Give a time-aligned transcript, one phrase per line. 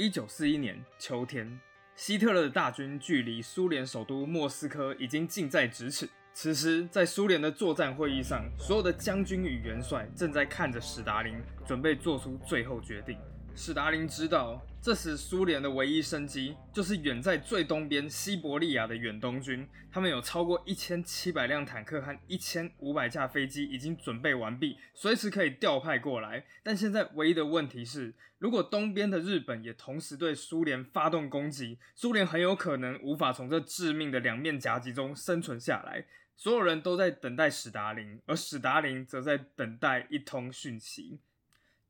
[0.00, 1.60] 一九四一年秋天，
[1.94, 6.08] 希特勒的大军距离苏联首都莫斯科已经近在咫尺。
[6.32, 11.34] 此时，在苏联的作战会议上，所有的将军与元帅正在看着史达林，
[11.66, 13.18] 准备做出最后决定。
[13.54, 19.68] 史达林知道，这时苏联的唯一生机就是远在最东边西伯利亚的远东军。
[19.92, 26.46] 他们有超过一千七百辆坦克和一千五百架飞机已经准备完毕，随时可以调派过来。
[26.62, 36.06] 但现在唯一的问题是，如果东边的日本也同时对苏联发动攻击，苏联很有可能无法从这致命的两面夹击中生存下来。
[36.36, 41.18] 所有人都在等待史达林，而史达林则在等待一通讯息。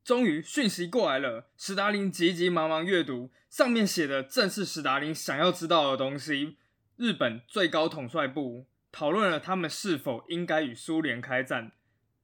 [0.03, 6.57] 终于讯息过来了，史达林急急忙忙阅读，上面写的正是史达林想要知道的东西。
[6.97, 11.71] 日本最高统帅部讨论了他们是否应该与苏联开战，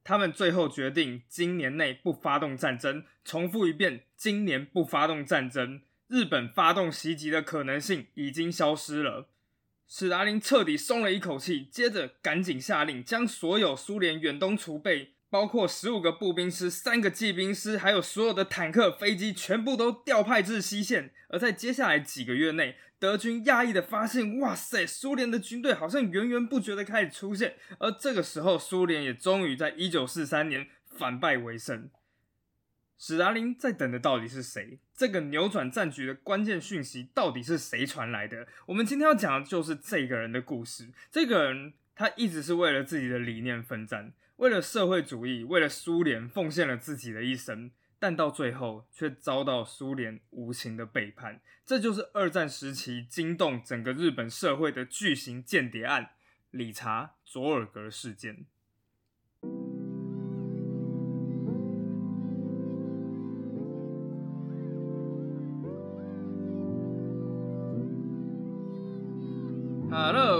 [0.02, 3.04] 他们最后决定今年内不发动战争。
[3.24, 9.28] 重复一遍，今年不发动战争，日本发动袭击的可能性已经消失了。
[9.86, 15.12] 史达林彻底松了一口气，接着赶紧下令将所有苏联远东储备。
[15.30, 21.12] 包括十五个步兵师、三个骑兵师，还有所有的坦克、飞机，全部都调派至西线。
[21.28, 27.56] 而在接下来几个月内，德军讶异的发现，哇塞，苏联的军队好像源源不绝的开始出现。
[27.78, 31.90] 而这个时候，苏联也终于在一九四三年反败为胜。
[32.96, 34.80] 史达林在等的到底是谁？
[34.96, 38.48] 这个扭转战局的关键讯息到底是谁传来的？
[38.66, 40.88] 我们今天要讲的就是这个人的故事。
[41.12, 44.14] 这个人，他一直是为了自己的理念奋战。
[44.38, 51.40] 为了社会主义，为了苏联，奉献了自己的一生，但到最后却遭到苏联无情的背叛。
[51.64, 56.10] 这就是二战时期惊动整个日本社会的巨型间谍案——
[56.52, 58.46] 理查·佐尔格事件。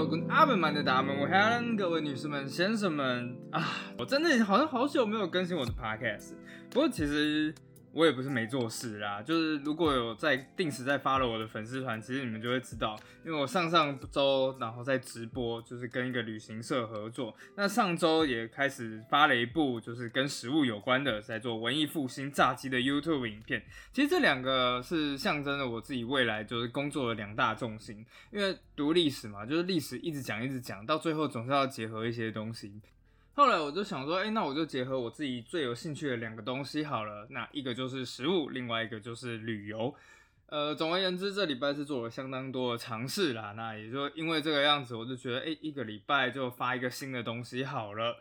[0.09, 3.63] 跟阿本曼的达门，我 Helen，各位女士们、先生们啊，
[3.97, 6.33] 我真的好像好久没有更新我的 Podcast，
[6.71, 7.53] 不过其实。
[7.91, 12.95] 我也不是没做事啦，就是如果有在定时在发了我的粉丝团，其实你们就会知道，
[13.25, 17.35] 因为我上上周然后在直播，就是跟一个旅行社合作。
[17.55, 23.63] 那上周也开始发了一部就是跟食物有关的，在做文艺复兴炸鸡的 YouTube 影片。
[23.91, 32.79] 其实这两个是象征着我自己未来就是工作的两大重心，因为读历史嘛，就是历史一直讲一直讲，到最后总是要结合一些东西。
[33.39, 37.25] 后来我就想说，哎，那我就结合我自己最有兴趣的两个东西好了。
[37.29, 39.95] 那一个就是食物，另外一个就是旅游。
[40.47, 43.53] 呃，总而言之，这礼拜是做了相当多的尝试啦。
[43.55, 48.17] 那也就因为这个样子，我就觉得，哎，一个礼拜就发一个新的东西好了，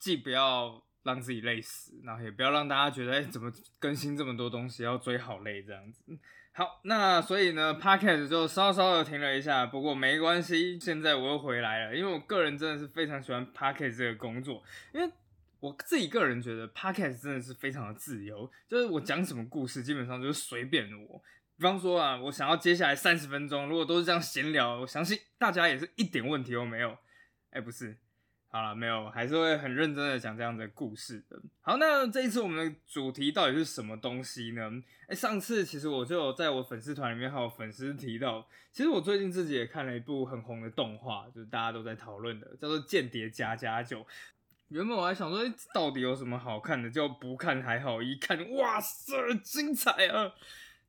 [0.00, 3.48] 既不要让自己累死，然后也不要让大家觉得，哎，怎么
[3.78, 6.02] 更新这么多东西要追好累这样子。
[6.54, 15.10] 好，那所以呢，podcast 就稍稍的停了一下，不过没关系，现在我又回来了，因为我个人真的是非常喜欢 podcast 这个工作，因为
[15.60, 21.22] 我自己个人觉得 podcast 真的是非常的自由，就是我讲什么故事基本上就是随便我，
[21.56, 26.98] 比方说啊，我想要接下来三十分钟，如果都是这样闲聊，我相信大家也是一点问题都没有，
[27.52, 27.96] 哎，不是。
[28.54, 31.40] 好了，没有，还是会很认真的讲这样的故事的。
[31.62, 34.70] 好，那这一次我们的主题到底是什么东西呢？
[35.08, 44.00] 哎，上次其实我就在我粉丝团里面还有粉丝提到，其实我最近自己也看了一部很红的动画，就是大家都在讨论的，叫做《间谍加加九》。
[44.68, 46.90] 原本我还想说，哎，到底有什么好看的？
[46.90, 50.30] 就不看还好，一看，哇塞，精彩啊！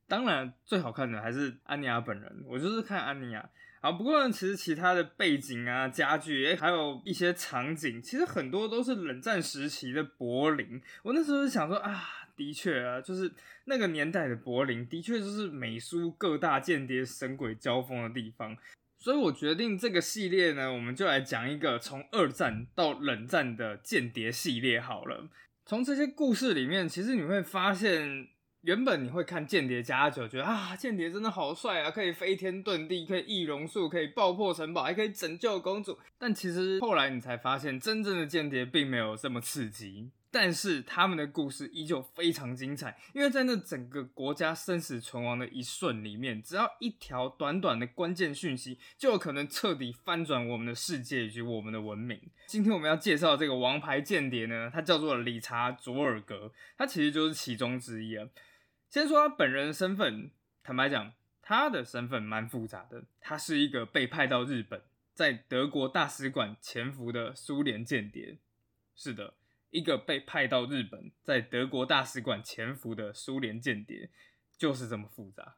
[0.06, 3.48] 当然，最好看的还是安妮亚本人，我就是看安妮亚。
[3.84, 10.80] 好，不过呢，其实其他的背景啊、家具，还有一些场景，其实很多都是冷战时期的柏林。
[11.02, 12.02] 我那时候就想说啊，
[12.34, 13.30] 的确啊，就是
[13.66, 18.56] 那个年代的柏林，的确就是美苏各大间谍神鬼交锋的地方。
[18.98, 25.28] 所以我决定这个系列呢，我们就来讲一个从二战到冷战的间谍系列好了。
[25.66, 28.28] 从这些故事里面，其实你会发现。
[28.64, 35.98] 原本你会看《间谍加九》，觉得啊，间谍真的好帅啊，可以飞天遁地，可以易容术，可以爆破城堡，还可以拯救公主。
[36.16, 40.10] 但其实后来你才发现，真正的间谍并没有这么刺激。
[40.30, 52.18] 但是他们的故事依旧非常精彩，因为在那整个国家生死存亡的一瞬里面，只要一条短短的关键讯息，就有可能彻底翻转我们的世界以及我们的文明。
[52.46, 58.26] 今天我们要介绍这个王牌间谍呢，他叫做理查·佐尔格，他其实就是其中之一啊。
[58.94, 60.30] 先说他本人的身份，
[60.62, 61.12] 坦白讲，
[61.42, 63.02] 他的身份蛮复杂的。
[63.20, 64.82] 他是一个被派到日本，
[65.12, 68.38] 在德国大使馆潜伏的苏联间谍。
[68.94, 69.34] 是的，
[69.70, 74.10] 一个被派到日本，在德国大使馆潜伏的苏联间谍。
[74.56, 75.56] 就是这么复杂。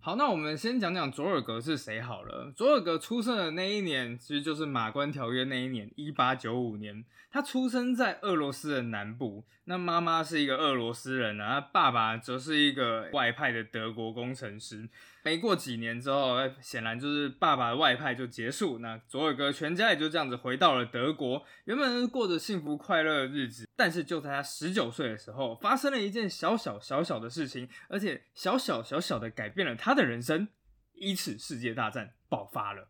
[0.00, 2.52] 好，那我们先讲讲佐尔格是谁好了。
[2.56, 7.04] 佐尔格出生的那一年，其实就是马关条约那一年，一八九五年。
[7.30, 14.88] 他出生在俄罗斯的南部，那妈妈是一个俄罗斯人啊，爸爸则是一个外派的德国工程师。
[15.22, 23.68] 没过几年之后，显然就是爸爸的外派就结束，那佐尔格全家也就这样子回到了德国，原本过着幸福快乐的日子。
[23.76, 30.48] 但是就在他十九岁的时候，发生了一件小小小小的事情，而且小小小小的改变了他他的人生。
[30.92, 32.88] 一次世界大战爆发了，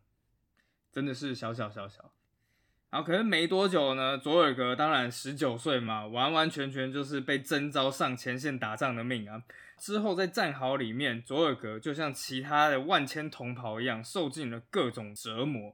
[0.91, 2.11] 真的是小小小小。
[2.89, 9.41] 然后可是没多久呢，佐尔格当然十九岁嘛，完完全全就是被征召上前线打仗的命啊。
[9.77, 15.73] 之后在战壕里面，佐尔格就像其他的万千同袍一样，受尽了各种折磨。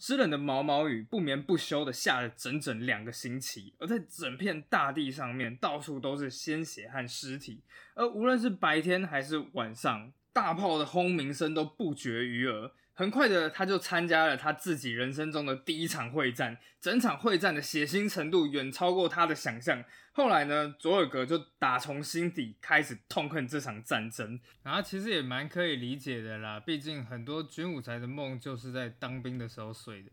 [0.00, 7.62] 湿冷的毛毛雨不眠不休的下了整整两个星期，而在整片大地上面，到处都是鲜血和尸体。
[7.94, 12.70] 而无论是白天还是晚上，大炮的轰鸣声都不绝于耳。
[12.96, 16.58] 很快的，他就参加了他自己人生中的第一场会战。
[16.80, 19.82] 整场会战的血腥程度远超过他的想象。
[20.12, 24.38] 后来呢，佐尔格就打从心底开始痛恨这场战争。
[24.62, 30.10] 然后其实也蛮可以理解的啦，毕竟很多军武才的梦就是在当兵的时候睡的。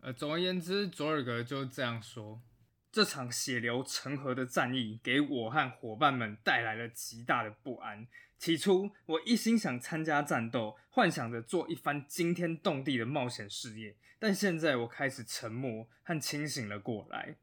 [0.00, 2.40] 呃，总而言之，佐尔格就这样说：
[2.94, 8.06] 这场血流成河的战役给我和伙伴们带来了极大的不安。
[8.38, 13.96] 起初，我一心想参加战斗，幻想着做一番惊天动地的冒险事业。
[14.20, 17.34] 但现在，我开始沉默和清醒了过来。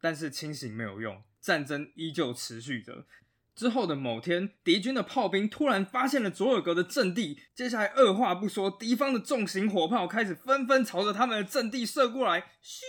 [0.00, 3.06] 但是清醒没有用，战争依旧持续着。
[3.54, 7.40] 之后的某天，敌军的炮兵突然发现了佐尔格的阵地。
[7.54, 12.40] 接下来，二话不说，敌方的重型火炮开始纷纷朝着他们的阵地射过来。
[12.60, 12.84] 嘘。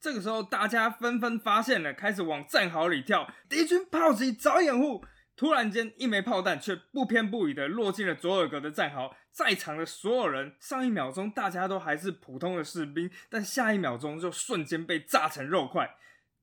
[0.00, 3.28] 这个时候，大家纷纷发现了，开始往战壕里跳。
[3.48, 5.04] 敌军炮击找掩护，
[5.36, 9.16] 突然间，一枚炮弹却不偏不倚的落进了佐尔格的战壕。
[9.32, 15.96] 在场的所有人，上一秒钟大家都还是普通的士兵，但下一秒钟就瞬间被炸成肉块。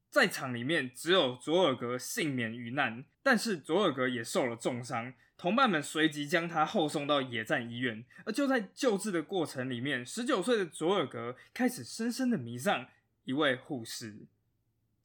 [0.09, 5.13] 在场里面只有佐尔格幸免于难，但是佐尔格也受了重伤。
[5.37, 8.05] 同伴们随即将他后送到野战医院。
[8.25, 12.87] 而就在救治的过程里面，十九岁的佐尔格开始深深的迷上。
[13.25, 14.15] 一位护士，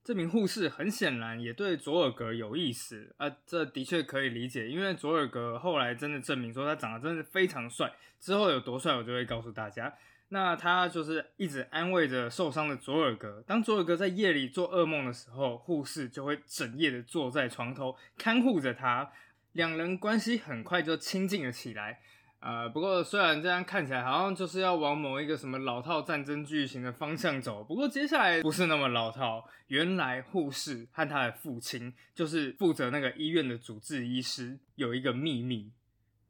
[0.04, 7.92] 这名护士很显然也对佐尔格有意思啊，这的确可以理解，因为佐尔格后来真的证明说他长得真的非常帅。
[8.20, 9.94] 之后有多帅，我就会告诉大家。
[10.28, 13.42] 那他就是一直安慰着受伤的佐尔格。
[13.46, 19.10] 当佐尔格在夜里做噩梦的时候，护士就会整夜的坐在床头看护着他，
[19.52, 22.00] 两人关系很快就亲近了起来。
[22.40, 29.46] 呃，不过虽然这样看起来好像就是要往某一个什么老套战争剧情的方向走，不过接下来不是那么老套。
[29.66, 35.70] 原来护士和他的父亲就是负责那个医院的主治医师，有一个秘密，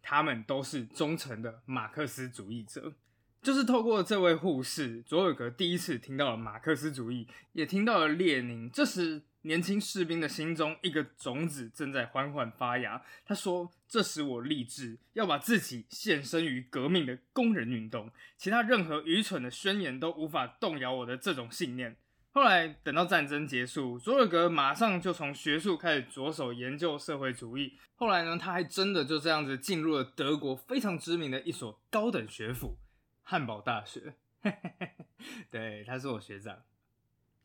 [0.03, 2.93] 他们都是忠诚的马克思主义者。
[3.41, 8.69] 就是透过这位护士，佐尔格第一次听到了马克思主义，也听到了列宁。
[8.71, 9.23] 这时。
[9.43, 13.03] 年轻士兵的心中，一个种子正在缓缓发芽。
[13.25, 21.97] 他说：“这使我立志要把自己献身于革命的工人运动，其他任何愚蠢的宣言都无法动摇我的这种信念。”
[22.33, 27.77] 后来，等到战争结束，佐尔格马上就从学术开始着手研究社会主义。
[27.97, 32.79] 后来呢，他还真的就这样子进入了德国非常知名的一所高等学府——
[33.25, 34.15] 汉堡大学。
[35.51, 36.63] 对，他是我学长。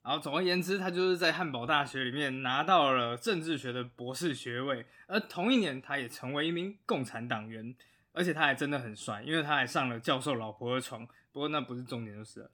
[0.05, 7.75] 然后，总而言之，他就是在汉堡大学里面拿到了政治学的博士学位，而同一年，他也成为一名共产党员，
[8.11, 11.07] 而且他还真的很帅，因为他还上了教授老婆的床。
[11.31, 12.51] 不过那不是重点，就是了。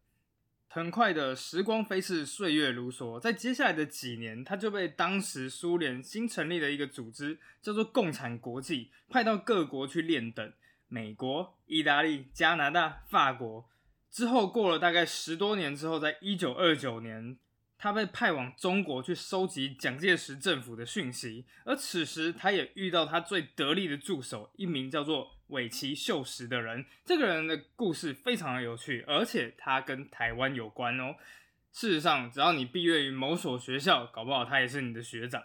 [0.69, 10.53] 很快的时光飞逝，岁月如梭，在接下来的几年，他就被当时苏联新成立的一个组织叫做共产国际派到各国去练等，
[10.87, 13.67] 美国、意大利、加拿大、法国。
[14.11, 17.37] 之后过了大概十多年之后，在一九二九年，
[17.77, 21.45] 他被派往中国去收集蒋介石政府的讯息。
[21.63, 26.85] 而此时，他也遇到他最得力的助手，一名叫做尾崎秀实的人。
[27.05, 31.15] 这个人的故事非常的有趣，而且他跟台湾有关哦。
[31.71, 35.41] 事实上，只要你毕业于某所学校，搞不好他也是你的学长。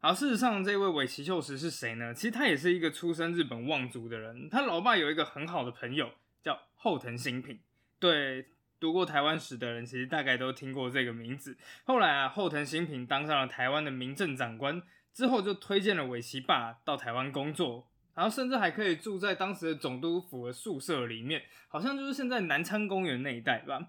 [0.00, 2.12] 好，事实上，这位尾崎秀实是谁呢？
[2.12, 4.50] 其实他也是一个出身日本望族的人。
[4.50, 6.10] 他老爸有一个很好的朋友，
[6.42, 7.58] 叫后藤新平。
[8.02, 8.46] 对
[8.80, 11.56] 读过台湾史的人，其实大概都听过这个名字。
[11.84, 14.82] 后来啊，后藤新平当上了台湾的民政长官，
[15.14, 23.88] 之后就推荐了尾崎爸到台湾工作，然后甚至还可以住在当时的总督府的宿舍里面，好像就是现在南昌公园那一带吧。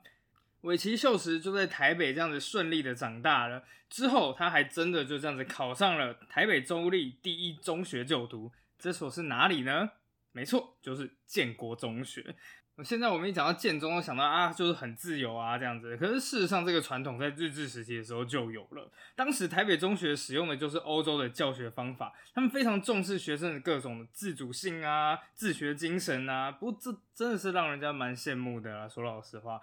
[0.62, 3.63] 尾崎秀实就在台北这样子顺利的长大了。
[3.89, 8.51] 之后，他还真的就这样子考上了台北州立第一中学就读。
[8.77, 9.89] 这所是哪里呢？
[10.32, 12.36] 没错，就是建国中学。
[12.82, 15.96] 现在我们一讲到建中，想到啊，就是很自由啊这样子。
[15.96, 18.89] 可是事实上，这个传统在日治时期的时候就有了。
[19.15, 26.51] 当时台北中学使用的就是欧洲的教学方法，他们非常重视学生的各种自主性啊、自学精神啊。
[26.51, 29.62] 不过这真的是让人家蛮羡慕的啊，说老实话。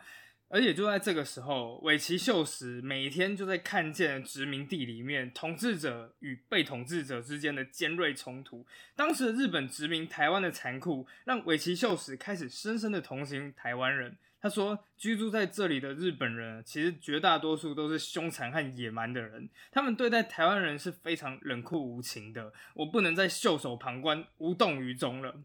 [0.53, 8.67] 而且就在这个时候，尾崎秀实每天就在看见殖民地里面统治者与被统治者之间的尖锐冲突。
[8.97, 14.17] 当时的日本殖民台湾的残酷，让尾崎秀实开始深深的同情台湾人。
[14.43, 22.53] 他说，居住在这里的日本人，其实绝大多数都是凶残和野蛮的人，他们对待台湾人是非常冷酷无情的。
[22.75, 25.37] 我不能再袖手旁观、无动于衷了。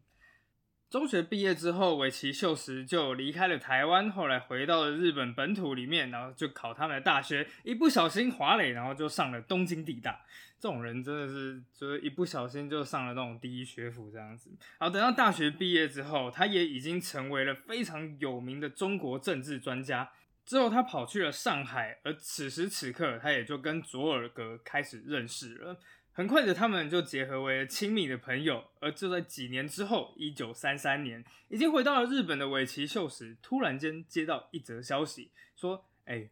[0.96, 10.22] 中学毕业之后，尾崎秀实就离开了台湾，后来回到了日本本土里面，然后就考他们的大学，一不小心滑垒，然后就上了东京地大。
[10.58, 14.50] 这种人真的是，就是一不小心就上了那种第一学府这样子。
[14.80, 20.10] 好，等到大学毕业之后，他也已经成为了非常有名的中国政治专家。
[20.46, 25.78] 之后他跑去了上海，而此时此刻，他也就跟佐尔格开始认识了。
[26.18, 28.64] 很快的，他们就结合为了亲密的朋友。
[28.80, 36.30] 而就在几年之后，一九三三年，已经回到了日本的尾崎秀实，突然间接到一则消息，说：“哎，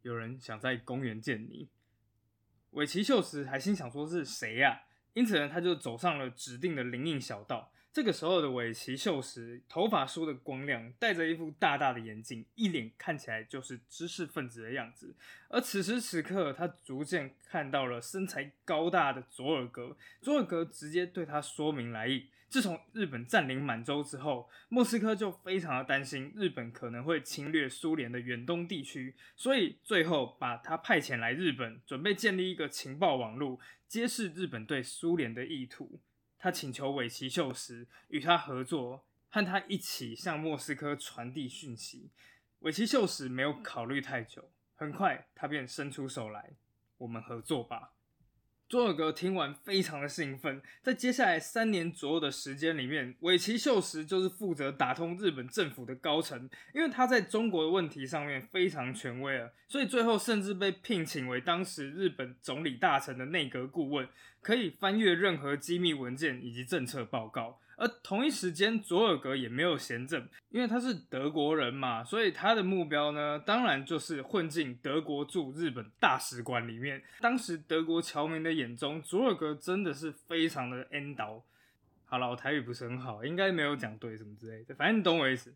[0.00, 1.68] 有人想在公园见你。”
[2.72, 4.84] 尾崎秀实还心想说是谁呀？
[5.16, 7.72] 因此呢，他就走上了指定的林荫小道。
[7.90, 15.14] 这个时候的尾崎秀实，头发梳得光亮，戴着一副大大的眼镜，一脸看起来就是知识分子的样子。
[15.48, 19.96] 而此时此刻，他逐渐看到了身材高大的佐尔格。
[20.20, 36.00] 佐尔格直接对他说明来意：自从日本占领满洲之后，莫斯科就非常的担心日本可能会侵略苏联的远东地区，所以最后把他派遣来日本，准备建立一个情报网络，揭示日本对苏联的意图。
[36.38, 42.10] 他请求尾崎秀实与他合作，和他一起向莫斯科传递讯息。
[42.60, 46.52] 尾崎秀实没有考虑太久，很快他便伸出手来
[46.98, 47.92] ：“我们合作吧。”
[48.68, 64.08] 佐尔格听完非常的兴奋，在接下来三年左右的时间里面，尾崎秀实就是负责打通日本政府的高层，因为他在中国的问题上面非常权威啊，所以最后甚至被聘请为当时日本总理大臣的内阁顾问，
[64.40, 67.60] 可以翻阅任何机密文件以及政策报告。
[67.76, 77.02] 而同一时间，佐尔格也没有闲着，因为他是德国人嘛，所以他的目标呢，当然就是混进德国驻日本大使馆里面。
[77.20, 81.44] 当时德国侨民的眼中，佐尔格真的是非常的 N 刀。
[82.06, 85.52] 好了，我台语不是很好，应该没有讲对什么之类的，反正你懂我意思。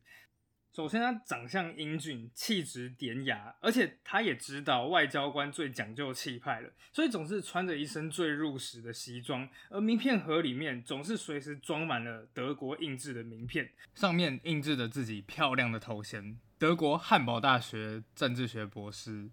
[0.72, 19.28] 首先，他长相英俊，气质典雅，而且他也知道外交官最讲究气派了，所以总是穿着一身最入时的西装，而名片盒里面总是随时装满了德国印制的名片，上面印制着自己漂亮的头衔：德国汉堡大学政治学博士，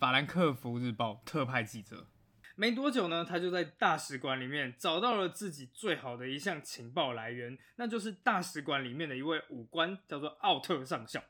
[0.00, 2.08] 法兰克福日报特派记者。
[2.54, 11.22] 没多久呢，他就在大使馆里面找到了自己最好的一项情报来源，那就是大使馆里面的一位武官，叫做奥特上校。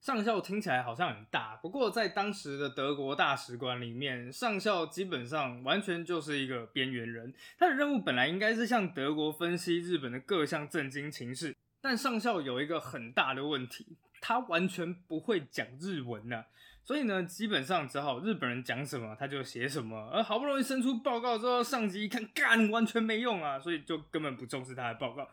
[0.00, 7.32] 上校听起来好像很大，不过在当时的德国大使馆里面，上校基本上完全就是一个边缘人。
[7.56, 16.46] 他的任务本来应该是向德国分析日本的各项震惊情势，但上校有一个很大的问题，他完全不会讲日文呢。
[16.84, 25.28] 所以呢，基本上只好日本人讲什么他就写什么，而好不容易生出报告之后，上级一看，干完全没用啊，所以就根本不重视他的报告。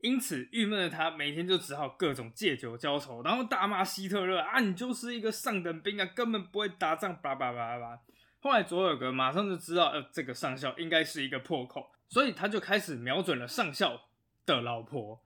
[0.00, 8.00] 因此，郁闷的他每天就只好各种借酒浇愁，然后大骂希特勒啊，你就是一个上等兵啊，根本不会打仗，叭叭叭叭。
[8.40, 14.08] 后来佐尔格马上就知道，呃，这个上校应该是一个破口，所以他就开始瞄准了上校
[14.44, 15.24] 的老婆。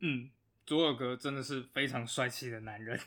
[0.00, 0.30] 嗯，
[0.66, 2.98] 佐尔格真的是非常帅气的男人。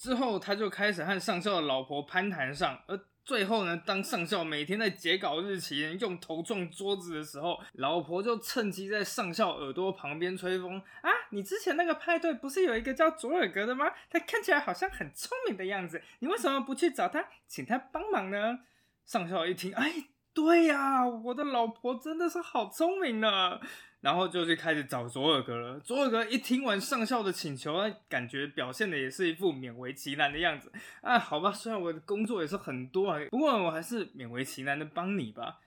[0.00, 11.10] 之后，他就开始和上校的老婆攀谈上，而最后呢，当上校每天在截稿日期用头撞桌子的时候，老婆就趁机在上校耳朵旁边吹风啊！
[11.32, 13.92] 你之前那个派对不是有一个叫佐尔格的吗？
[14.08, 18.60] 他看起来好像很聪明的样子，你为什么不去找他，请他帮忙呢？
[19.04, 23.60] 上校一听，哎，对呀，我的老婆真的是好聪明呢。
[24.00, 25.78] 然后就去开始找佐尔格了。
[25.80, 27.78] 佐尔格一听完上校的请求，
[28.08, 30.72] 感觉表现的也是一副勉为其难的样子。
[31.02, 35.58] 啊，好吧，虽然我的工作也是很多啊，不过我还是勉为其难的帮你吧。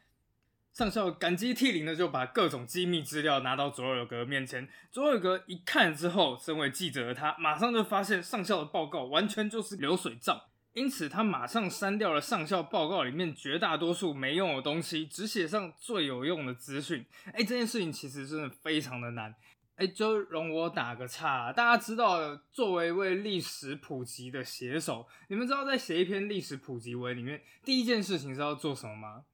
[0.74, 4.68] 上校感激涕零的就把各种机密资料拿到佐尔格面前。
[4.90, 10.42] 佐尔格一看之后，身为记者的他马上就发现上校的报告完全就是流水账，
[10.74, 17.06] 因此他马上删掉了上校报告里面绝大多数没用的东西，只写上最有用的资讯。
[17.28, 19.36] 哎，这件事情其实真的非常的难。
[19.76, 29.26] 哎，就容我打个岔，大家知道，作为一位历史普及的写手，你们知道在写一篇历史普及文里面，第一件事情是要做什么吗？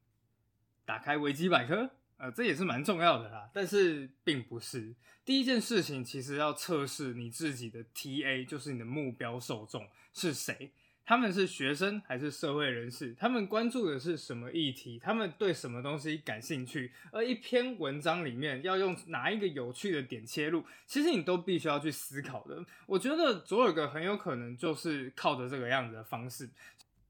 [0.85, 3.49] 打开维基百科，呃，这也是蛮重要的啦。
[3.53, 10.71] 但是并不是第一件事情，其实要测试你自己的 TA，就是你的目标受众是谁。
[11.09, 13.15] 他们是学生还是社会人士？
[13.17, 14.99] 他们关注的是什么议题？
[14.99, 16.91] 他们对什么东西感兴趣？
[17.09, 22.63] 而一篇文章里面要用哪一个有趣的点切入，其实你都必须要去思考的。
[22.85, 26.47] 我觉得佐尔格很有可能就是靠着这个样子的方式。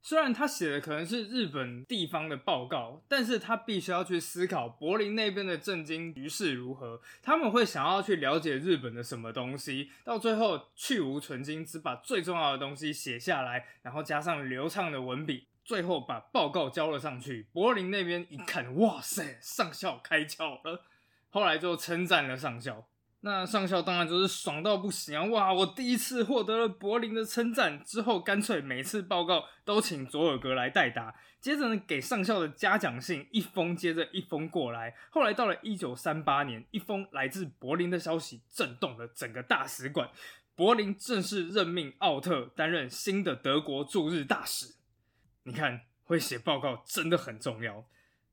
[0.02, 17.48] 虽然他写的可能是日本地方的报告，但是他必须要去思考柏林那边的震惊局势如何，他们会想要去了解日本的什么东西，到最后去无存精，只把最重要的东西写下来，然后加上流畅的文笔，最后把报告交了上去。
[17.52, 20.86] 柏林那边一看，哇塞，上校开窍了，
[21.30, 22.89] 后来就称赞了上校。
[23.22, 25.26] 那上校当然就是爽到不行啊！
[25.26, 31.14] 哇，我第一次获得了柏林的称赞，之后干脆每次报告都请佐尔格来代答。
[31.42, 34.96] 接着呢，给上校的嘉奖信一封接着一封过来。
[35.10, 40.10] 后来到了一九三八年，一封来自柏林的消息震动了整个大使馆，
[40.56, 44.76] 柏林正式任命奥特担任新的德国驻日大使。
[45.44, 47.86] 你看，会写报告真的很重要。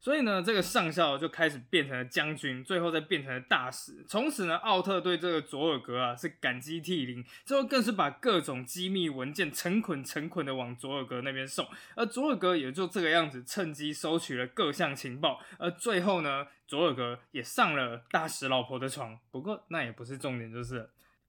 [0.07, 4.05] 所以呢，这个上校就开始变成了将军，最后再变成了大使。
[4.07, 11.67] 从此呢，奥特对这个佐尔格啊是感激涕零，最后更是把各种机密文件成捆成捆的往佐尔格那边送。
[11.97, 15.41] 而佐尔格也就这个样子，趁机收取了各项情报。
[15.59, 19.19] 而最后呢，佐尔格也上了大使老婆的床。
[19.33, 20.89] 不过那也不是重点，就是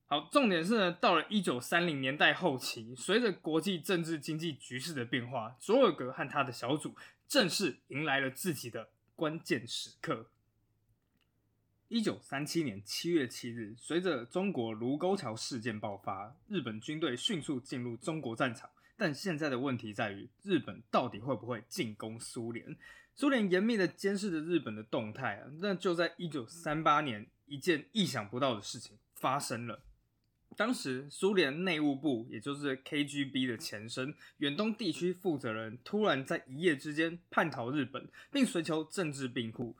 [0.09, 6.95] 好，重点是呢，到了一九三零年代后期，随着国际政治经济局势的变化，佐尔格和他的小组。
[7.27, 10.27] 正式迎来了自己的关键时刻。
[11.89, 18.69] 一九三七年七月七日，随着中国卢沟桥事件爆发，日本军队迅速进入中国战场。
[18.95, 22.77] 但现在的问题在于，日本到底会不会进攻苏联？
[23.13, 25.51] 苏联严密的监视着日本的动态啊！
[25.59, 29.81] 那就在一九三八年，一件意想不到的事情发生了。
[30.55, 39.75] 当时，苏联内务部，也就是 KGB 的前身，远东地区负责人，突然在一夜之间叛逃日本，并寻求政治庇护。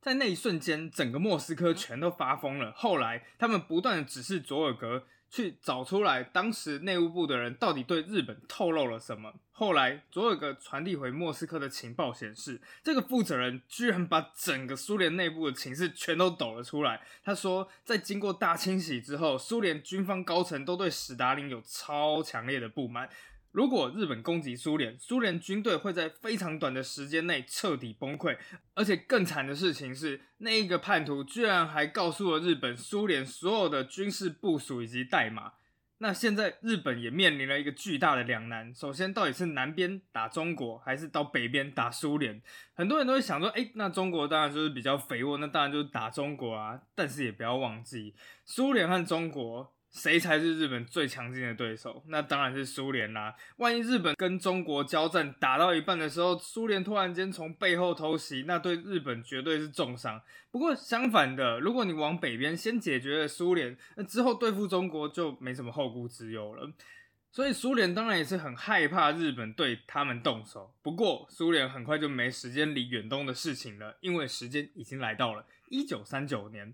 [0.00, 2.72] 在那一瞬间，整个莫斯科全都发疯了。
[2.72, 5.06] 后来，他们不断的指示佐尔格。
[5.30, 9.32] 去找出来，当时内务部的人到底对日本透露了什么？
[9.52, 17.00] 后来，佐尔格传递回莫斯科的情报显示，这个负责人居然把整个苏联内部的情势全都抖了出来。
[17.22, 23.08] 他说，在经过大清洗之后，苏联军方高层都对史达林有超强烈的不满。
[23.52, 28.38] 如果日本攻击苏联，苏联军队会在非常短的时间内彻底崩溃。
[28.74, 35.54] 而且更惨的事情是，那一个叛徒居然还告诉了日本、苏联所有的军事部署以及代码。
[35.98, 42.40] 那现在日本也面临了一个巨大的两难：首先，到底是南边打中国，还是到北边打苏联？
[42.72, 46.80] 很多人都会想说，哎，那中国当然就是比较肥沃，那当然就是打中国啊。
[46.94, 49.74] 但是也不要忘记，苏联和中国。
[49.90, 52.02] 谁才是日本最强劲的对手？
[52.06, 53.34] 那当然是苏联啦！
[53.56, 60.22] 万一日本跟中国交战打到一半的时候，苏联突然间从背后偷袭，那对日本绝对是重伤。
[60.52, 66.72] 不过相反的，如果你往北边先解决了苏联，那之后对付中国就没什么后顾之忧了。
[67.32, 70.72] 所以苏联当然也是很害怕日本对他们动手。
[70.82, 76.72] 不过苏联很快就没时间理远东的事情了，因为时间已经来到了一九三九年。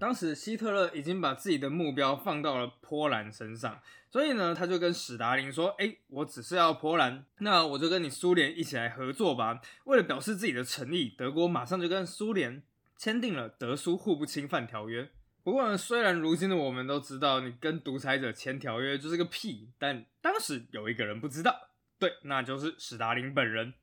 [0.00, 12.62] 当时希特勒已经把自己的目标放到了波兰身上，所以呢，他就跟史达林说：“哎，我只是要波兰，那我就跟你苏联一起来合作吧。”为了表示自己的诚意，德国马上就跟苏联
[12.96, 15.10] 签订了德苏互不侵犯条约。
[15.42, 23.74] 不过，呢，虽然如今的我们都知道，你跟独裁者签条约就是个屁，但当时有一个人不知道，对，那就是史达林本人。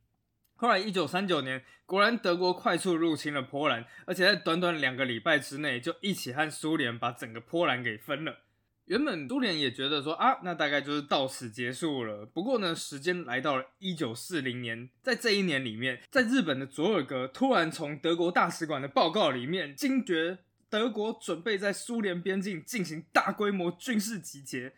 [0.59, 8.39] 后来，一九三九年，果然德国快速入侵了波兰，而且在短短两个礼拜之内，就一起和苏联把整个波兰给分了。
[8.85, 12.25] 原本苏联也觉得说啊，那大概就是到此结束了。
[12.25, 20.39] 不过呢，时间来到了一九四零年，在这一年里面，在日本的佐尔格突然从德国大使馆的报告里面惊觉，
[20.69, 24.73] 德国准备在苏联边境进行大规模军事集结。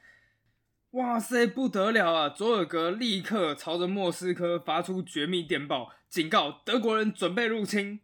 [0.93, 2.29] 哇塞，不得了啊！
[2.29, 7.99] 佐尔格立刻朝着莫斯科发出绝密电报，警告德国人准备入侵。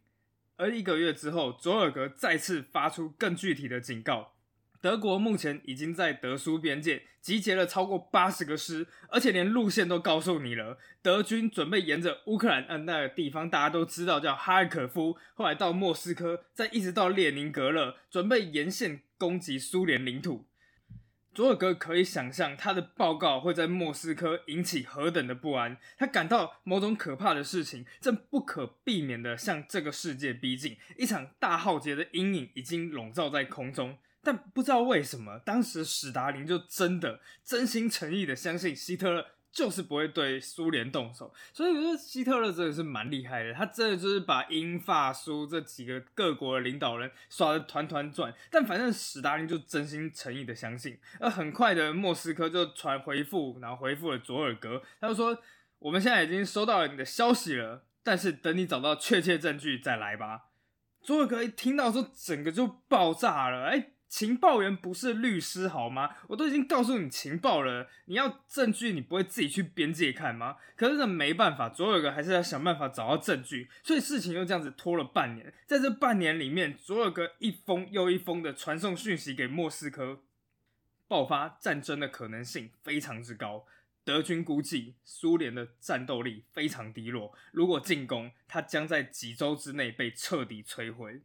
[0.58, 4.34] 而一个月之后，佐尔格再次发出更具体的警告。
[4.82, 10.78] 德国目前已经在德苏边界集结了超过八十个师，而且连路线都告诉你了。
[11.02, 20.46] 德军准备沿着乌克兰那个地方，大家都知道叫哈尔可夫，后来到莫斯科，再一直到列宁格勒，准备沿线攻击苏联领土。
[21.36, 33.98] 佐尔格可以想象他的报告会在莫斯科引起何等的不安，他感到某种可怕的事情正不可避免地向这个世界逼近，一场大浩劫的阴影已经笼罩在空中。
[34.24, 48.34] 但不知道为什么，当时史达林就真的真心诚意的相信希特勒就是不会对苏联动手，所以我觉得希特勒真的是蛮厉害的，他真的就是把英法苏这几个各国的领导人耍得团团转。
[48.52, 55.42] 但反正史达林就真心诚意的相信，而很快的莫斯科就传回复，然后回复了佐尔格，他就说
[55.80, 60.48] 我们现在已经收到了你的消息了，但是等你找到确切证据再来吧。
[61.02, 63.92] 佐尔格一听到说，整个就爆炸了，哎。
[64.16, 66.16] 情报员不是律师好吗？
[66.30, 70.56] 我都已经告诉你情报了，你要证据，你不会自己去边界看吗？
[70.78, 75.54] 可是这没办法，佐尔格还是要想办法找到证据，所以事情又这样子拖了半年。
[75.66, 80.22] 在这半年里面，佐尔格一封又一封的传送讯息给莫斯科，
[81.10, 83.66] 爆发战争的可能性非常之高。
[84.06, 91.20] 德军估计苏联的战斗力非常低落，如果进攻，他将在几周之内被彻底摧毁。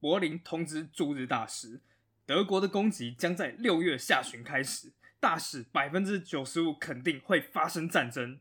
[0.00, 1.80] 柏林通知驻日大使，
[2.26, 4.92] 德国的攻击将在六月下旬开始。
[5.20, 8.40] 大使百分之九十五肯定会发生战争。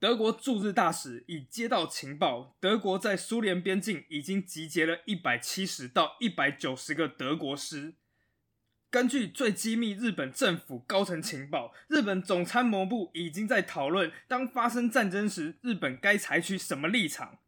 [0.00, 7.94] 德国驻日大使已接到情报，德国在苏联边境已经集结了一百七十到一百九十个德国师。
[8.90, 17.38] 根据最机密日本政府高层情报，日本总参谋部已经在讨论，当发生战争时，日本该采取什么立场。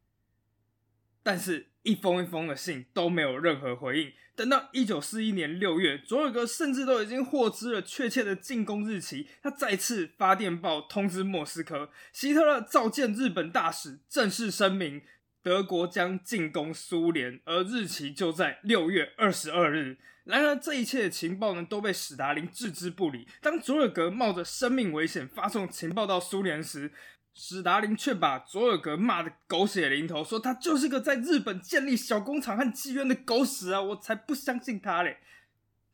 [1.27, 1.67] 但是。
[1.83, 4.11] 一封一封的信都没有任何回应。
[4.35, 15.01] 等到一九四一年六月，佐尔格甚至都已经获知了确切的进攻日期，他再次发电报通知莫斯科，希特勒召见日本大使，正式声明
[15.41, 19.97] 德国将进攻苏联，而日期就在六月二十二日。
[20.25, 23.25] 然而，这一切的情报呢，都被史达林置之不理。
[23.41, 26.91] 当佐尔格冒着生命危险发送情报到苏联时，
[27.39, 33.79] 史达林却把佐尔格骂得狗血淋头，说他就是个在日本建立小工厂和妓院的狗屎啊！
[33.79, 35.19] 我才不相信他嘞。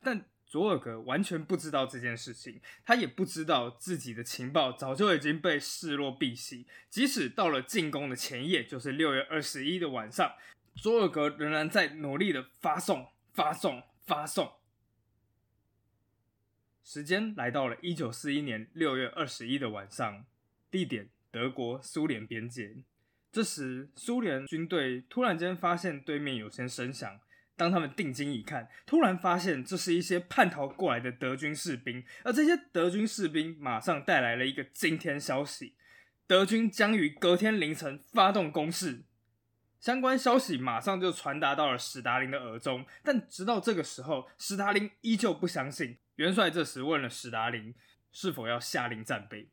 [0.01, 6.65] 但佐尔格完全不知道这件事情，他也不知道自己的情报早就已经被视若敝屣。
[6.89, 10.31] 即使到了进攻的前夜，就是六月二十一的晚上，
[10.77, 14.49] 佐尔格仍然在努力的发送、发送、发送。
[16.85, 20.25] 时间来到了一九四一年六月二十一的晚上，
[20.71, 21.09] 地点。
[21.33, 22.75] 德国苏联边界，
[23.31, 27.19] 这时苏联军队突然间发现对面有些声响。
[27.55, 32.03] 当他们定睛一看，突然发现这是一些叛逃过来的德军士兵。
[32.23, 35.73] 而这些德军士兵马上带来了一个惊天消息：
[36.27, 39.01] 德军将于隔天凌晨发动攻势。
[39.79, 42.85] 相关消息马上就传达到了史达林的耳中。
[43.03, 45.97] 但直到这个时候，史达林依旧不相信。
[46.17, 47.73] 元帅这时问了史达林
[48.11, 49.49] 是否要下令战备。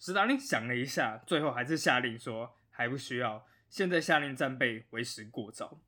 [0.00, 5.82] 史达林想了一下，最后还是下令说：“还不需要，现在下令战备为时过早。”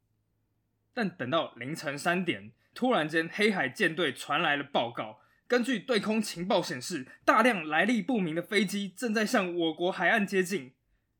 [0.92, 5.20] 但等到凌晨三点，突然间黑海舰队传来了报告。
[5.48, 10.74] 根据对空情报显示，大量来历不明的飞机正在向我国海岸接近。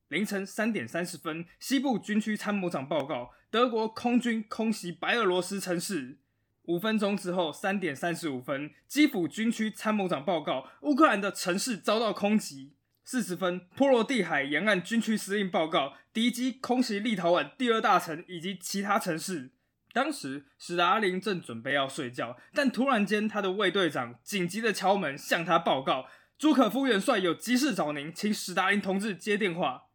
[0.09, 6.19] 凌晨三点三十分，西部军区参谋长报告：德国空军空袭白俄罗斯城市。
[6.65, 12.75] 五分钟之后，三点三十五分，基辅军区参谋长报告：乌克兰的城市遭到空袭。
[13.05, 19.53] 四十分，波罗的海沿岸军区司令报告：敌机空袭立陶宛第二大城以及其他城市。
[19.93, 29.89] 当时史达林正准备要睡觉，但突然间，他的卫队长紧急的敲门，向他报告：朱可夫元帅有急事找您，请史达林同志接电话。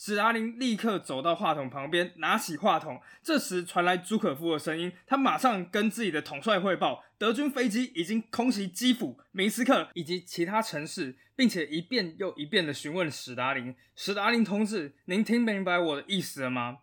[0.00, 3.00] 史达林立刻走到话筒旁边，拿起话筒。
[3.20, 16.78] 这时传来朱可夫的声音，他马上跟自己的统帅汇报：德军飞机已经空袭基辅、明斯克以及其他城市，并且一遍又一遍的询问史达林：“史达林同志，您听明白我的意思了吗？”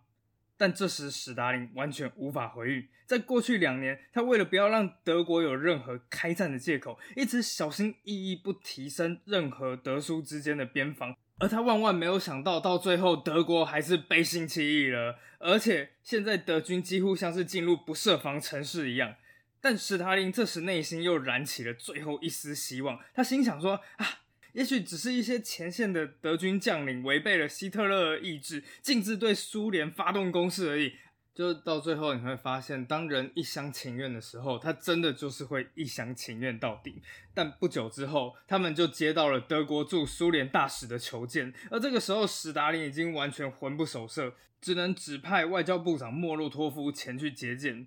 [0.58, 2.88] 但这时史达林完全无法回应。
[3.06, 11.16] 在过去两年，他为了不要让德国有任何开战的借口，一直小心翼翼不提升任何德苏之间的边防。
[11.38, 19.16] 而他万万没有想到，到最后德国还是背信弃义了，而且现在德军几乎像是进入不设防城市一样。
[19.60, 24.20] 但史达林这时内心又燃起了最后一丝希望，他心想说：啊，
[24.52, 30.94] 也许只是一些前线的德军将领违背了希特勒的意志，径自对苏联发动攻势而已。
[31.36, 37.02] 就到最后你会发现，当人一厢情愿的时候，他真的就是会一厢情愿到底。
[37.34, 47.86] 但不久之后，他们就接到了德国驻苏联大使的求见，而这个时候，史达林已经完全魂不守舍，只能指派外交部长莫洛托夫前去接见。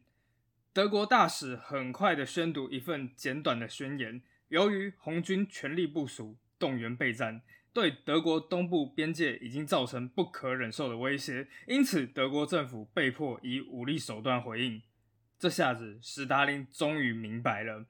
[0.72, 7.42] 德国大使很快的宣读一份简短的宣言：由于红军全力部署、动员备战。
[7.72, 14.82] 对德国东部边界已经造成不可忍受的威胁，因此德国政府被迫以武力手段回应。
[15.38, 17.86] 这下子，史达林终于明白了，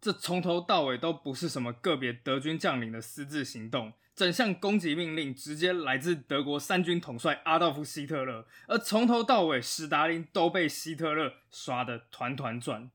[0.00, 12.90] 这从头到尾都不是什么个别德军将领的私自行动，整项攻击命令直接来自德国三军统帅阿道夫·希特勒，而从头到尾，史达林都被希特勒耍得团团转。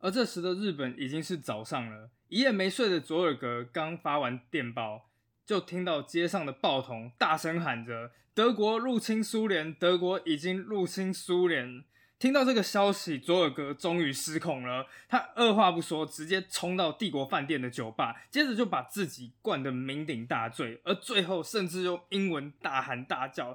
[0.00, 5.10] 而这时的日本已经是早上了，一夜没睡的佐尔格刚发完电报。
[5.46, 11.84] 就听到街上的报童大声喊着：“德国入侵苏联，德国已经入侵苏联。”
[12.18, 14.86] 听到这个消息，佐尔格终于失控了。
[15.08, 23.54] 他二话不说，直接冲到帝国饭店的酒吧，接着就把自己灌得酩酊大醉，而最后甚至用英文大喊大叫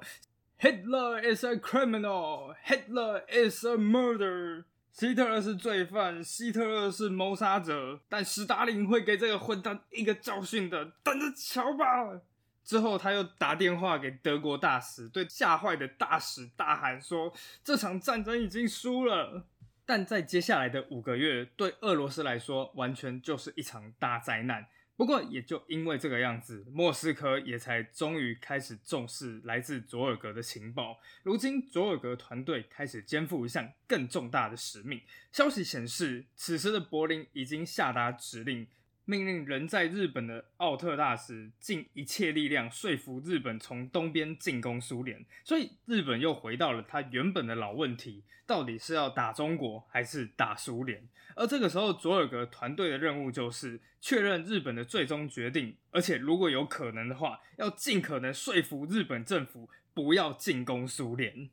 [0.60, 2.54] ：“Hitler is a criminal!
[2.65, 12.21] Hitler is a murder!” 希特勒是罪犯，希特勒是谋杀者，但斯大林会给这个混蛋一个教训的，等着瞧吧。
[12.65, 19.45] 之后，他又打电话给德国大使，对吓坏的大使大喊说：“这场战争已经输了。”
[19.86, 24.67] 但在接下来的五个月，对俄罗斯来说，完全就是一场大灾难。
[24.99, 30.99] 不过，也就因为这个样子，莫斯科也才终于开始重视来自佐尔格的情报。
[31.23, 34.99] 如今，佐尔格团队开始肩负一项更重大的使命。
[35.31, 38.67] 消息显示，此时的柏林已经下达指令。
[39.10, 51.10] 命令人在日本的奥特大使尽一切力量说服日本从东边进攻苏联，所以日本又回到了他原本的老问题：到底是要打中国还是打苏联？
[51.36, 61.50] 而这个时候，佐尔格团队的任务就是确认日本的最终决定，而且如果有可能的话，要尽可能说服日本政府不要进攻苏联。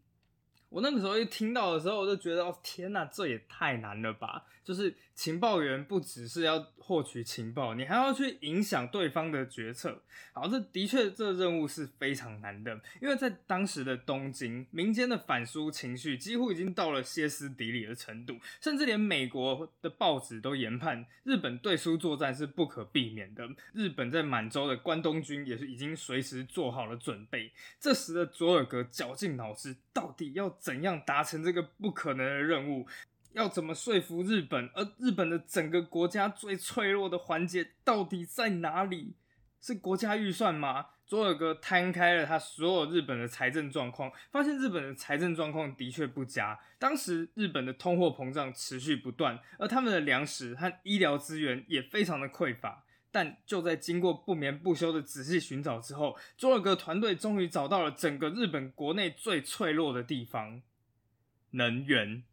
[0.68, 4.44] 我那个时候一听到的时候，我就觉得哦天哪，这也太难了吧！
[4.64, 10.02] 就是情报员不只是要获取情报，你还要去影响对方的决策。
[10.33, 23.48] 好，这的确这任务是非常难的，因为在当时的东京，民间的反苏情绪几乎已经到了歇斯底里的程度，甚至连美国的报纸都研判日本对苏作战是不可避免的。
[23.72, 27.52] 日本在满洲的关东军也是已经随时做好了准备。
[27.79, 30.50] 这时的佐尔格绞尽脑汁，到底要。
[30.61, 32.87] 怎样达成这个不可能的任务？
[33.32, 34.68] 要怎么说服日本？
[34.74, 39.14] 而日本的整个国家最脆弱的环节到底在哪里？
[39.61, 40.87] 是国家预算吗？
[41.06, 46.59] 佐尔格摊开了他所有日本的财政状况，发现日本的财政状况的确不佳。
[46.78, 52.85] 当时日本的通货膨胀持续不断，而他们的粮食和医疗资源也非常的匮乏。
[53.16, 60.61] 但就在经过不眠不休的仔细寻找之后，佐尔格团队终于找到了整个日本国内最脆弱的地方——
[61.52, 62.24] 能源。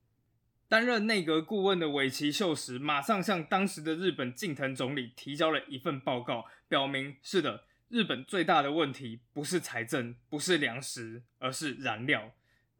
[0.68, 12.34] 担任内阁顾问的尾崎秀实马上向当时的日本近藤总理提交了一份报告，表明是的，日本最大的问题不是财政，不是粮食，而是燃料。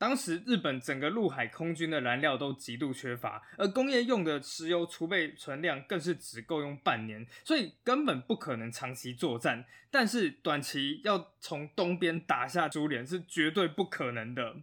[0.04, 9.64] 当时日本整个陆海空军的燃料都极度缺乏，而工业用的石油储备存量更是只够用半年，所以根本不可能长期作战。
[9.90, 14.58] 但是短期要从东边打下苏联是绝对不可能的。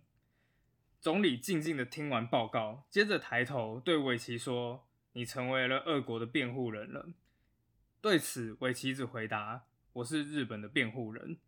[1.00, 7.08] 总理静静的听完报告，接着抬头对尾崎说：“你成为了俄国的辩护人了。”
[8.02, 9.62] 对此，尾崎只回答
[9.94, 11.38] ：“我是日本的辩护人。”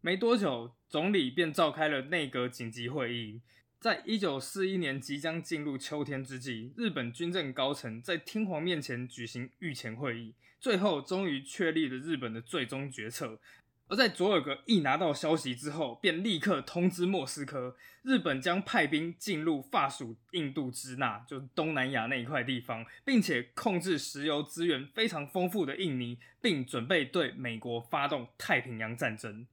[0.00, 3.40] 没多久，总理便召开了内阁紧急会议。
[3.80, 13.40] 在一九四一年即将进入秋天之际，日本军政高层在天皇面前举行御前会议，最后终于确立了日本的最终决策。
[13.88, 29.46] 而在佐尔格一拿到消息之后，便立刻通知莫斯科，日本将派兵进入法属印度支那，就是东南亚那一块地方，并且控制石油资源非常丰富的印尼，并准备对美国发动太平洋战争。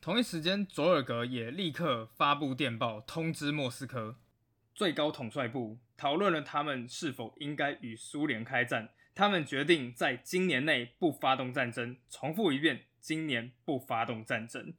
[0.00, 4.16] 同一时间，佐尔格也立刻发布电报通知莫斯科
[4.72, 8.90] 最高统帅部，讨论了他们是否应该与苏联开战。
[9.14, 11.96] 他们决定在今年内不发动战争。
[12.08, 14.72] 重复一遍，今年不发动战争。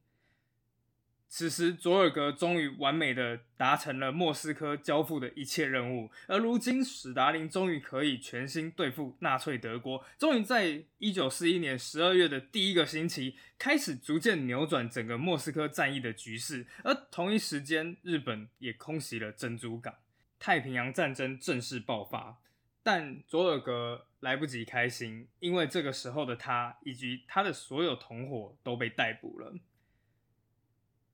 [1.31, 19.93] 此时，佐尔格终于完美的达成了莫斯科交付的一切任务，而如今史达林终于可以全心对付纳粹德国，终于在一九四一年十二月的第一个星期开始逐渐扭转整个莫斯科战役的局势，而同一时间，日本也空袭了珍珠港，
[20.39, 22.39] 太平洋战争正式爆发。
[22.81, 29.53] 但佐尔格来不及开心，因为这个时候的他以及他的所有同伙都被逮捕了。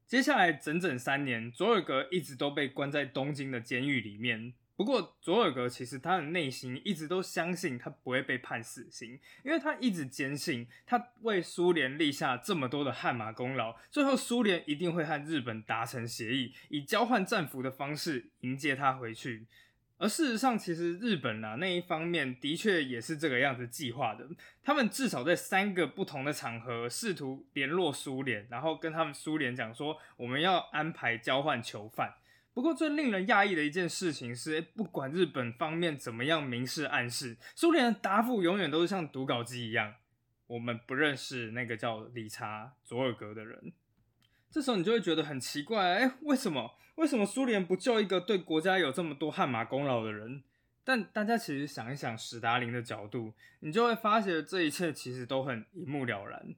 [0.08, 4.54] 接下来整整三年，佐尔格一直都被关在东京的监狱里面。
[4.78, 19.48] 不过，佐尔格其实他的内心一直都相信他不会被判死刑，因为他一直坚信他为苏联立下这么多的汗马功劳，最后苏联一定会和日本达成协议，以交换战俘的方式迎接他回去。
[19.98, 24.28] 而事实上，其实日本啊那一方面的确也是这个样子计划的。
[24.62, 32.16] 他们至少在三个不同的场合试图联络苏联，然后跟他们苏联讲说，我们要安排交换囚犯。
[32.54, 39.96] 不过最令人讶异的一件事情是，不管日本方面怎么样明示暗示，苏联的答复永远都是像读稿机一样，
[40.48, 43.74] 我们不认识那个叫理查佐尔格的人。
[44.56, 46.76] 这时候你就会觉得很奇怪，哎，为什么？
[46.96, 50.44] 为什么苏联不救一个对国家有这么多汗马功劳的人？
[50.86, 56.56] 但大家其实想一想，史达林的角度，你就会发现这一切其实都很一目了然。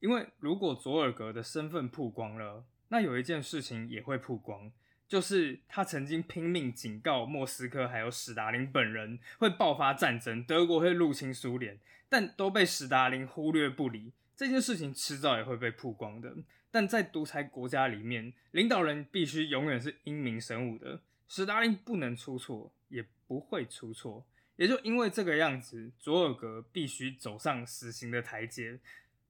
[0.00, 4.72] 因为如果佐尔格的身份曝光了，那有一件事情也会曝光，
[5.06, 14.14] 就是他曾经拼命警告莫斯科还有史达林本人会爆发战争，德国会入侵苏联，但都被史达林忽略不理。
[14.34, 16.34] 这件事情迟早也会被曝光的。
[16.72, 21.02] 但在独裁国家里面，领导人必须永远是英明神武的。
[21.28, 24.26] 史达林不能出错，也不会出错。
[24.56, 28.80] 也就因为这个样子，佐尔格必须走上死刑的台阶。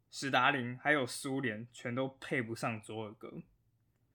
[0.08, 3.42] 史达林还有苏联全都配不上佐尔格。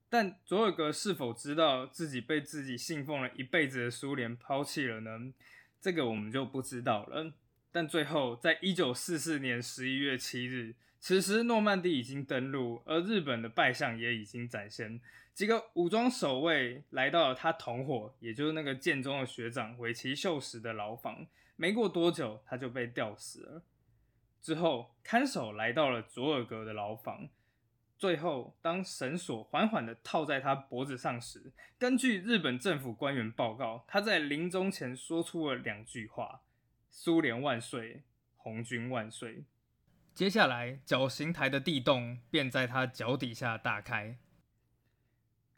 [0.08, 5.34] 但佐尔格是否知道自己被自己信奉了一辈子的苏联抛弃了呢？
[5.82, 7.34] 这个我们就不知道了。
[7.74, 10.76] 但最后，在一九四四年十一月七日。
[11.00, 15.00] 此时，诺曼底已经登陆，而日本的败相也已经展现。
[15.34, 21.28] 几个武装守卫来到了他同伙，也就是那个剑中的学长尾崎秀实的牢房。
[21.56, 23.64] 没过多久，他就被吊死了。
[24.42, 27.30] 之后，看守来到了佐尔格的牢房。
[27.98, 36.42] 最后，当绳索缓缓地套在他脖子上时，根据日本政府官员报告，他在临终前说出了两句话
[36.90, 38.04] ：“苏联万岁，
[38.36, 39.46] 红军万岁。”
[40.18, 44.18] 接下来，绞刑台的地洞便在他脚底下大开。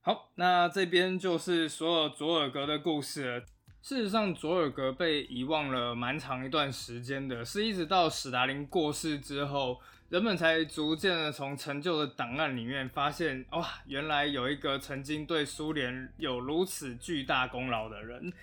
[0.02, 3.46] 好，那这边就是所有佐尔格的故事了。
[3.82, 18.34] 事实上，佐尔格被遗忘了蛮长一段时间的，是一直到史达林过世之后，人们才逐渐的从陈旧的档案里面发现，哇，原来有一个曾经对苏联有如此巨大功劳的人。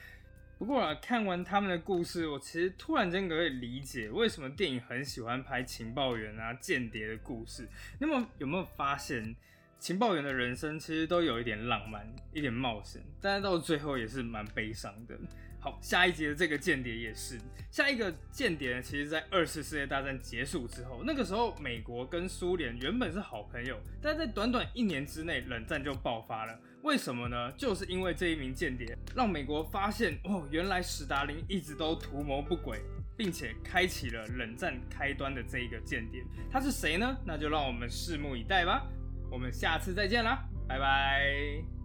[0.58, 7.68] 不过啊，看完他们的故事，我其实突然间可以理解为什么电影很喜欢拍情报员啊、间谍的故事。
[7.98, 9.36] 那么有没有发现，
[9.78, 15.14] 情报员的人生其实都有一点浪漫、一点冒险，但是到最后也是蛮悲伤的。
[15.60, 17.38] 好，下一集的这个间谍也是。
[17.70, 26.58] 下一个间谍呢，其实在二次世界大战结束之后，那个时候美国跟苏联原本是好朋友，但在短短一年之内，冷战就爆发了。
[26.86, 27.50] 为什么呢？
[27.58, 32.80] 就是因为这一名间谍，让美国发现哦，原来史达林一直都图谋不轨，
[33.16, 37.16] 并且开启了冷战开端的这一个间谍，他是谁呢？
[37.24, 38.86] 那就让我们拭目以待吧。
[39.32, 41.75] 我们下次再见啦，拜拜。